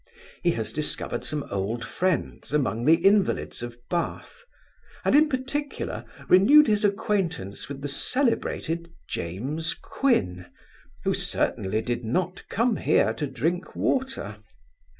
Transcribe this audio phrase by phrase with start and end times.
[0.41, 4.41] He has discovered some old friends, among the invalids of Bath;
[5.05, 10.47] and, in particular, renewed his acquaintance with the celebrated James Quin,
[11.03, 14.37] who certainly did not come here to drink water.